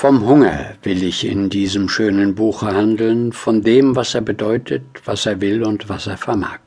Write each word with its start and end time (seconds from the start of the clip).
Vom 0.00 0.26
Hunger 0.26 0.76
will 0.82 1.02
ich 1.02 1.26
in 1.26 1.50
diesem 1.50 1.90
schönen 1.90 2.34
Buche 2.34 2.68
handeln, 2.68 3.34
von 3.34 3.60
dem, 3.60 3.96
was 3.96 4.14
er 4.14 4.22
bedeutet, 4.22 4.82
was 5.04 5.26
er 5.26 5.42
will 5.42 5.62
und 5.62 5.90
was 5.90 6.06
er 6.06 6.16
vermag. 6.16 6.60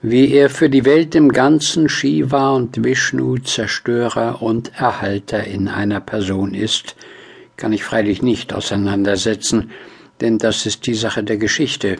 Wie 0.00 0.32
er 0.32 0.48
für 0.48 0.70
die 0.70 0.84
Welt 0.84 1.16
im 1.16 1.32
Ganzen 1.32 1.88
Shiva 1.88 2.50
und 2.50 2.84
Vishnu 2.84 3.38
Zerstörer 3.38 4.40
und 4.42 4.70
Erhalter 4.78 5.42
in 5.42 5.66
einer 5.66 5.98
Person 5.98 6.54
ist, 6.54 6.94
kann 7.56 7.72
ich 7.72 7.82
freilich 7.82 8.22
nicht 8.22 8.54
auseinandersetzen, 8.54 9.72
denn 10.20 10.38
das 10.38 10.66
ist 10.66 10.86
die 10.86 10.94
Sache 10.94 11.24
der 11.24 11.38
Geschichte. 11.38 11.96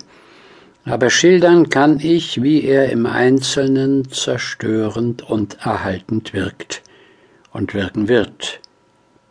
Aber 0.85 1.11
schildern 1.11 1.71
kann 1.71 1.99
ich, 1.99 2.41
wie 2.41 2.63
er 2.63 2.93
im 2.93 3.07
Einzelnen 3.07 4.09
zerstörend 4.13 5.29
und 5.29 5.57
erhaltend 5.67 6.35
wirkt 6.35 6.85
und 7.53 7.75
wirken 7.75 8.07
wird 8.07 8.62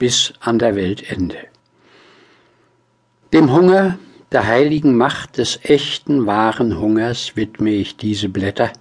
bis 0.02 0.34
an 0.40 0.58
der 0.58 0.76
Weltende. 0.76 1.38
Dem 3.34 3.54
Hunger, 3.54 4.00
der 4.32 4.48
heiligen 4.48 4.98
Macht 4.98 5.38
des 5.38 5.60
echten, 5.62 6.26
wahren 6.26 6.80
Hungers 6.80 7.36
widme 7.36 7.70
ich 7.70 7.98
diese 7.98 8.28
Blätter, 8.28 8.72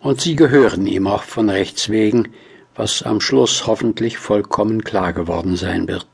und 0.00 0.20
sie 0.20 0.36
gehören 0.36 0.86
ihm 0.86 1.08
auch 1.08 1.24
von 1.24 1.50
Rechts 1.50 1.88
wegen, 1.88 2.28
was 2.76 3.02
am 3.02 3.20
Schluss 3.20 3.66
hoffentlich 3.66 4.16
vollkommen 4.16 4.84
klar 4.84 5.12
geworden 5.12 5.56
sein 5.56 5.88
wird. 5.88 6.06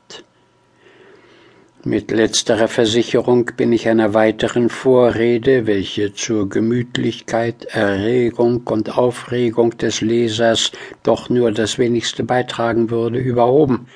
Mit 1.85 2.11
letzterer 2.11 2.69
Versicherung 2.69 3.51
bin 3.59 3.75
ich 3.75 3.89
einer 3.89 4.15
weiteren 4.15 4.71
Vorrede, 4.71 5.67
welche 5.67 6.15
zur 6.15 6.49
Gemütlichkeit, 6.49 7.67
Erregung 7.67 8.63
und 8.69 8.97
Aufregung 8.97 9.77
des 9.77 10.01
Lesers 10.01 10.73
doch 11.03 11.29
nur 11.29 11.53
das 11.53 11.77
wenigste 11.77 12.25
beitragen 12.25 12.89
würde, 12.89 13.19
überhoben, 13.19 13.87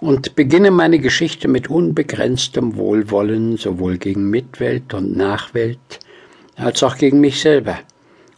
und 0.00 0.36
beginne 0.36 0.70
meine 0.70 0.98
Geschichte 0.98 1.48
mit 1.48 1.68
unbegrenztem 1.68 2.76
Wohlwollen 2.76 3.56
sowohl 3.56 3.98
gegen 3.98 4.30
Mitwelt 4.30 4.94
und 4.94 5.16
Nachwelt 5.16 5.98
als 6.56 6.82
auch 6.82 6.96
gegen 6.96 7.20
mich 7.20 7.40
selber. 7.40 7.78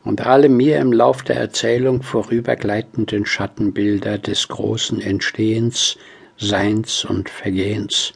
Und 0.02 0.26
alle 0.26 0.48
mir 0.48 0.78
im 0.78 0.92
Lauf 0.92 1.22
der 1.22 1.36
Erzählung 1.36 2.02
vorübergleitenden 2.02 3.26
Schattenbilder 3.26 4.16
des 4.16 4.48
großen 4.48 5.00
Entstehens, 5.00 5.98
Seins 6.38 7.04
und 7.04 7.28
Vergehens, 7.28 8.14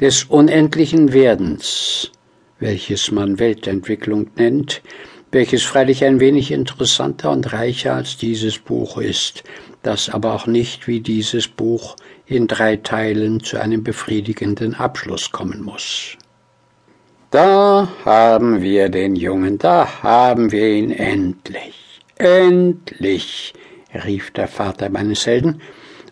des 0.00 0.24
unendlichen 0.24 1.12
Werdens, 1.12 2.10
welches 2.60 3.10
man 3.10 3.38
Weltentwicklung 3.38 4.28
nennt, 4.36 4.80
welches 5.32 5.64
freilich 5.64 6.02
ein 6.04 6.18
wenig 6.18 6.50
interessanter 6.50 7.30
und 7.30 7.52
reicher 7.52 7.94
als 7.94 8.16
dieses 8.16 8.58
Buch 8.58 8.96
ist, 8.96 9.44
das 9.86 10.10
aber 10.10 10.34
auch 10.34 10.46
nicht 10.46 10.88
wie 10.88 11.00
dieses 11.00 11.46
Buch 11.46 11.96
in 12.26 12.48
drei 12.48 12.76
Teilen 12.76 13.40
zu 13.42 13.60
einem 13.60 13.84
befriedigenden 13.84 14.74
Abschluss 14.74 15.30
kommen 15.30 15.62
muss. 15.62 16.16
Da 17.30 17.88
haben 18.04 18.62
wir 18.62 18.88
den 18.88 19.14
Jungen, 19.14 19.58
da 19.58 20.02
haben 20.02 20.50
wir 20.50 20.68
ihn 20.68 20.90
endlich, 20.90 22.00
endlich, 22.16 23.54
rief 24.04 24.32
der 24.32 24.48
Vater 24.48 24.88
meines 24.90 25.26
Helden 25.26 25.60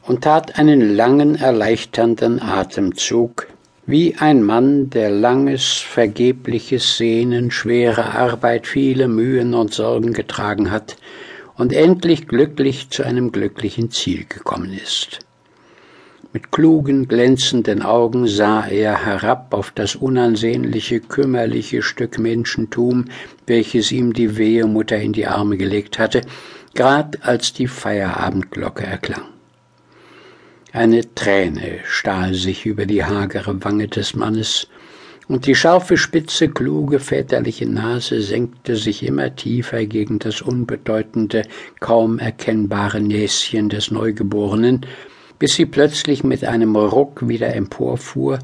und 0.07 0.23
tat 0.23 0.59
einen 0.59 0.95
langen, 0.95 1.35
erleichternden 1.35 2.41
Atemzug, 2.41 3.49
wie 3.87 4.15
ein 4.17 4.43
Mann, 4.43 4.91
der 4.91 5.11
langes, 5.11 5.79
vergebliches 5.79 6.97
Sehnen, 6.97 7.51
schwere 7.51 8.15
Arbeit, 8.15 8.67
viele 8.67 9.09
Mühen 9.09 9.55
und 9.55 9.75
Sorgen 9.75 10.13
getragen 10.13 10.71
hat 10.71 10.97
und 11.57 11.73
endlich 11.73 12.27
glücklich 12.27 12.91
zu 12.91 13.05
einem 13.05 13.33
glücklichen 13.33 13.91
Ziel 13.91 14.25
gekommen 14.25 14.73
ist. 14.73 15.21
Mit 16.33 16.51
klugen, 16.51 17.07
glänzenden 17.07 17.81
Augen 17.83 18.27
sah 18.27 18.67
er 18.67 19.07
herab 19.07 19.55
auf 19.55 19.71
das 19.71 19.95
unansehnliche, 19.95 20.99
kümmerliche 20.99 21.81
Stück 21.81 22.19
Menschentum, 22.19 23.05
welches 23.47 23.93
ihm 23.93 24.13
die 24.13 24.37
wehe 24.37 24.67
Mutter 24.67 24.97
in 24.97 25.13
die 25.13 25.29
Arme 25.29 25.57
gelegt 25.57 26.01
hatte, 26.01 26.23
grad 26.75 27.25
als 27.25 27.53
die 27.53 27.69
Feierabendglocke 27.69 28.85
erklang. 28.85 29.23
Eine 30.73 31.15
Träne 31.15 31.79
stahl 31.85 32.35
sich 32.35 32.67
über 32.67 32.85
die 32.85 33.05
hagere 33.05 33.63
Wange 33.63 33.87
des 33.87 34.17
Mannes, 34.17 34.67
und 35.29 35.47
die 35.47 35.55
scharfe, 35.55 35.97
spitze, 35.97 36.49
kluge, 36.49 37.01
väterliche 37.01 37.67
Nase 37.67 38.21
senkte 38.21 38.77
sich 38.77 39.03
immer 39.03 39.35
tiefer 39.35 39.87
gegen 39.87 40.19
das 40.19 40.43
unbedeutende, 40.43 41.43
kaum 41.81 42.19
erkennbare 42.19 43.01
Näschen 43.01 43.69
des 43.69 43.91
Neugeborenen, 43.91 44.87
bis 45.39 45.55
sie 45.55 45.67
plötzlich 45.67 46.25
mit 46.25 46.45
einem 46.45 46.77
Ruck 46.77 47.27
wieder 47.29 47.55
emporfuhr 47.55 48.39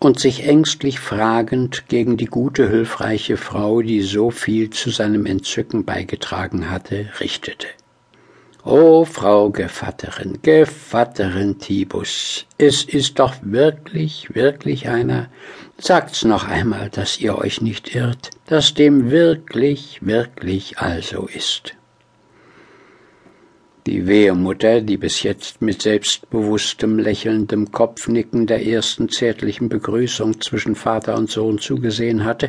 und 0.00 0.18
sich 0.18 0.44
ängstlich 0.46 0.98
fragend 0.98 1.84
gegen 1.88 2.16
die 2.16 2.26
gute, 2.26 2.68
hilfreiche 2.68 3.36
Frau, 3.36 3.82
die 3.82 4.00
so 4.00 4.30
viel 4.30 4.70
zu 4.70 4.90
seinem 4.90 5.26
Entzücken 5.26 5.84
beigetragen 5.84 6.70
hatte, 6.70 7.10
richtete. 7.20 7.68
O 8.64 9.04
Frau 9.04 9.50
Gevatterin, 9.50 10.38
Gevatterin 10.40 11.58
Tibus, 11.58 12.46
es 12.58 12.84
ist 12.84 13.18
doch 13.18 13.34
wirklich, 13.42 14.36
wirklich 14.36 14.88
einer, 14.88 15.30
sagt's 15.78 16.24
noch 16.24 16.46
einmal, 16.46 16.88
dass 16.88 17.18
ihr 17.18 17.36
euch 17.36 17.60
nicht 17.60 17.96
irrt, 17.96 18.30
dass 18.46 18.72
dem 18.72 19.10
wirklich, 19.10 19.98
wirklich 20.02 20.78
also 20.78 21.26
ist. 21.26 21.74
Die 23.88 24.06
Wehemutter, 24.06 24.80
die 24.80 24.96
bis 24.96 25.24
jetzt 25.24 25.60
mit 25.60 25.82
selbstbewusstem, 25.82 27.00
lächelndem 27.00 27.72
Kopfnicken 27.72 28.46
der 28.46 28.64
ersten 28.64 29.08
zärtlichen 29.08 29.70
Begrüßung 29.70 30.40
zwischen 30.40 30.76
Vater 30.76 31.16
und 31.16 31.28
Sohn 31.28 31.58
zugesehen 31.58 32.24
hatte, 32.24 32.46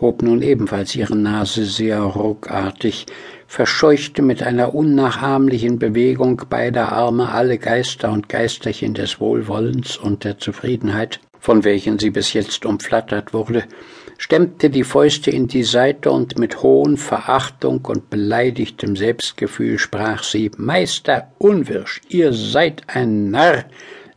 hob 0.00 0.22
nun 0.22 0.42
ebenfalls 0.42 0.94
ihre 0.94 1.16
Nase 1.16 1.64
sehr 1.64 2.00
ruckartig, 2.00 3.06
verscheuchte 3.46 4.22
mit 4.22 4.42
einer 4.42 4.74
unnachahmlichen 4.74 5.78
Bewegung 5.78 6.42
beider 6.48 6.92
Arme 6.92 7.30
alle 7.30 7.58
Geister 7.58 8.10
und 8.12 8.28
Geisterchen 8.28 8.94
des 8.94 9.20
Wohlwollens 9.20 9.96
und 9.96 10.24
der 10.24 10.38
Zufriedenheit, 10.38 11.20
von 11.38 11.64
welchen 11.64 11.98
sie 11.98 12.10
bis 12.10 12.32
jetzt 12.32 12.66
umflattert 12.66 13.32
wurde, 13.32 13.64
stemmte 14.18 14.70
die 14.70 14.84
Fäuste 14.84 15.30
in 15.30 15.46
die 15.46 15.62
Seite 15.62 16.10
und 16.10 16.38
mit 16.38 16.62
Hohn, 16.62 16.96
Verachtung 16.96 17.84
und 17.84 18.10
beleidigtem 18.10 18.96
Selbstgefühl 18.96 19.78
sprach 19.78 20.22
sie 20.22 20.50
Meister 20.56 21.28
Unwirsch, 21.38 22.00
ihr 22.08 22.32
seid 22.32 22.82
ein 22.88 23.30
Narr, 23.30 23.64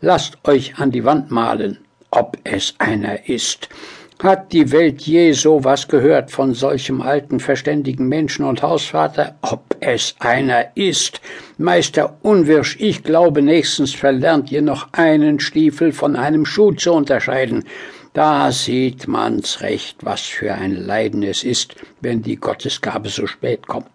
lasst 0.01 0.37
euch 0.45 0.77
an 0.77 0.91
die 0.91 1.05
Wand 1.05 1.31
malen, 1.31 1.79
ob 2.11 2.37
es 2.43 2.73
einer 2.79 3.29
ist. 3.29 3.69
Hat 4.21 4.51
die 4.51 4.73
Welt 4.73 5.03
je 5.03 5.31
so 5.31 5.63
was 5.63 5.87
gehört 5.87 6.29
von 6.29 6.53
solchem 6.53 7.01
alten, 7.01 7.39
verständigen 7.39 8.09
Menschen 8.09 8.43
und 8.43 8.61
Hausvater? 8.61 9.35
Ob 9.41 9.77
es 9.79 10.13
einer 10.19 10.75
ist? 10.75 11.21
Meister 11.57 12.17
Unwirsch, 12.21 12.75
ich 12.81 13.03
glaube, 13.03 13.41
nächstens 13.41 13.93
verlernt 13.93 14.51
ihr 14.51 14.61
noch 14.61 14.91
einen 14.91 15.39
Stiefel 15.39 15.93
von 15.93 16.17
einem 16.17 16.45
Schuh 16.45 16.73
zu 16.73 16.91
unterscheiden. 16.91 17.63
Da 18.11 18.51
sieht 18.51 19.07
man's 19.07 19.61
recht, 19.61 20.03
was 20.03 20.19
für 20.23 20.53
ein 20.53 20.75
Leiden 20.75 21.23
es 21.23 21.45
ist, 21.45 21.75
wenn 22.01 22.21
die 22.21 22.35
Gottesgabe 22.35 23.07
so 23.07 23.25
spät 23.25 23.67
kommt. 23.67 23.87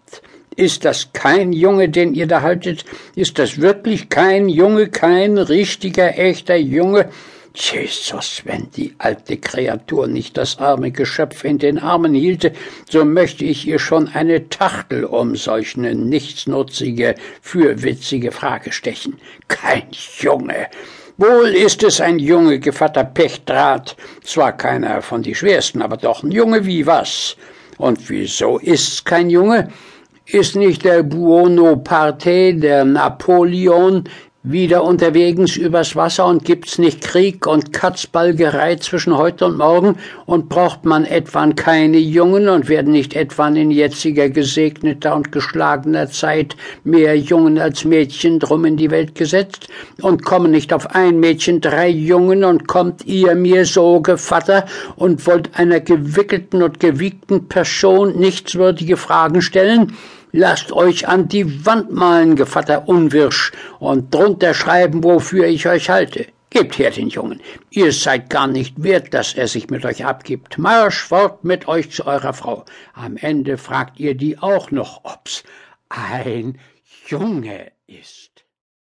Ist 0.55 0.85
das 0.85 1.13
kein 1.13 1.53
Junge, 1.53 1.87
den 1.87 2.15
ihr 2.15 2.25
da 2.25 2.41
haltet? 2.41 2.83
Ist 3.15 3.37
das 3.37 3.61
wirklich 3.61 4.09
kein 4.09 4.49
Junge, 4.49 4.87
kein 4.87 5.37
richtiger, 5.37 6.17
echter 6.17 6.55
Junge? 6.55 7.09
Jesus, 7.55 8.41
wenn 8.43 8.69
die 8.71 8.95
alte 8.97 9.37
Kreatur 9.37 10.07
nicht 10.07 10.37
das 10.37 10.59
arme 10.59 10.91
Geschöpf 10.91 11.43
in 11.45 11.57
den 11.57 11.79
Armen 11.79 12.13
hielte, 12.13 12.51
so 12.89 13.05
möchte 13.05 13.45
ich 13.45 13.65
ihr 13.65 13.79
schon 13.79 14.09
eine 14.09 14.49
Tachtel 14.49 15.05
um 15.05 15.35
solch 15.35 15.77
eine 15.77 15.95
nichtsnutzige, 15.95 17.15
fürwitzige 17.41 18.31
Frage 18.31 18.71
stechen. 18.71 19.17
Kein 19.47 19.83
Junge! 20.19 20.67
Wohl 21.17 21.47
ist 21.47 21.81
es 21.83 22.01
ein 22.01 22.19
Junge, 22.19 22.59
Gevatter 22.59 23.05
Pechtrat, 23.05 23.95
zwar 24.21 24.51
keiner 24.51 25.01
von 25.01 25.23
die 25.23 25.33
schwersten, 25.33 25.81
aber 25.81 25.95
doch 25.95 26.23
ein 26.23 26.31
Junge 26.31 26.65
wie 26.65 26.85
was. 26.85 27.37
Und 27.77 28.09
wieso 28.09 28.57
ist's 28.57 29.05
kein 29.05 29.29
Junge? 29.29 29.69
Ist 30.25 30.57
nicht 30.57 30.83
der 30.83 31.03
Buonaparte, 31.03 32.55
der 32.55 32.83
Napoleon, 32.83 34.09
wieder 34.47 34.83
unterwegs 34.83 35.55
übers 35.55 35.95
Wasser 35.95 36.27
und 36.27 36.45
gibt's 36.45 36.77
nicht 36.77 37.01
Krieg 37.01 37.47
und 37.47 37.73
Katzbalgerei 37.73 38.75
zwischen 38.75 39.17
heute 39.17 39.45
und 39.45 39.57
morgen? 39.57 39.97
Und 40.25 40.49
braucht 40.49 40.85
man 40.85 41.03
etwan 41.03 41.55
keine 41.55 41.97
Jungen 41.97 42.47
und 42.47 42.69
werden 42.69 42.91
nicht 42.91 43.15
etwan 43.15 43.55
in 43.55 43.71
jetziger 43.71 44.29
gesegneter 44.29 45.15
und 45.15 45.31
geschlagener 45.31 46.09
Zeit 46.09 46.55
mehr 46.83 47.17
Jungen 47.17 47.57
als 47.57 47.85
Mädchen 47.85 48.39
drum 48.39 48.65
in 48.65 48.77
die 48.77 48.91
Welt 48.91 49.15
gesetzt? 49.15 49.67
Und 50.01 50.23
kommen 50.23 50.51
nicht 50.51 50.73
auf 50.73 50.93
ein 50.93 51.19
Mädchen 51.19 51.59
drei 51.59 51.89
Jungen 51.89 52.43
und 52.43 52.67
kommt 52.67 53.05
ihr 53.05 53.33
mir 53.33 53.65
so 53.65 53.99
Gevatter? 54.01 54.65
Und 54.95 55.25
wollt 55.25 55.57
einer 55.57 55.79
gewickelten 55.79 56.61
und 56.61 56.79
gewiegten 56.79 57.47
Person 57.47 58.19
nichtswürdige 58.19 58.97
Fragen 58.97 59.41
stellen? 59.41 59.93
Lasst 60.37 60.73
euch 60.73 61.07
an 61.07 61.29
die 61.29 61.65
Wand 61.65 61.93
malen, 61.93 62.35
Gevatter 62.35 62.89
Unwirsch, 62.89 63.53
und 63.79 64.13
drunter 64.13 64.53
schreiben, 64.53 65.01
wofür 65.01 65.45
ich 65.47 65.65
euch 65.65 65.89
halte. 65.89 66.25
Gebt 66.49 66.77
her 66.77 66.91
den 66.91 67.07
Jungen. 67.07 67.39
Ihr 67.69 67.93
seid 67.93 68.29
gar 68.29 68.47
nicht 68.47 68.83
wert, 68.83 69.13
dass 69.13 69.33
er 69.33 69.47
sich 69.47 69.69
mit 69.69 69.85
euch 69.85 70.03
abgibt. 70.03 70.57
Marsch 70.57 70.99
fort 70.99 71.45
mit 71.45 71.69
euch 71.69 71.89
zu 71.89 72.05
eurer 72.05 72.33
Frau. 72.33 72.65
Am 72.93 73.15
Ende 73.15 73.57
fragt 73.57 73.97
ihr 73.97 74.13
die 74.13 74.37
auch 74.37 74.71
noch, 74.71 75.05
ob's 75.05 75.45
ein 75.87 76.59
Junge 77.07 77.71
ist. 77.87 78.44